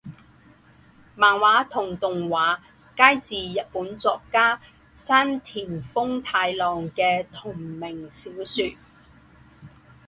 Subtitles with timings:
[1.15, 2.59] 漫画和动画
[2.97, 4.59] 皆自日本作家
[4.95, 8.75] 山田风太郎的同名小说。